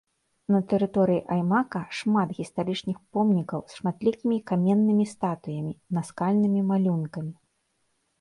На 0.53 0.59
тэрыторыі 0.69 1.17
аймака 1.33 1.81
шмат 1.97 2.29
гістарычных 2.37 2.97
помнікаў 3.17 3.59
з 3.73 3.77
шматлікімі 3.81 4.39
каменнымі 4.53 5.05
статуямі, 5.13 5.73
наскальнымі 5.99 6.65
малюнкамі. 6.71 7.31